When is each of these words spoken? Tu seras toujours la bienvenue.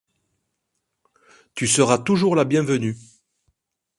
Tu 1.53 1.67
seras 1.67 1.99
toujours 1.99 2.35
la 2.35 2.43
bienvenue. 2.43 2.97